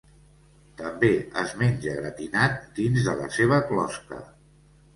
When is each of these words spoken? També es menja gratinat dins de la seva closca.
També 0.79 1.09
es 1.41 1.53
menja 1.59 1.93
gratinat 1.99 2.59
dins 2.81 3.07
de 3.11 3.17
la 3.23 3.31
seva 3.39 3.63
closca. 3.71 4.23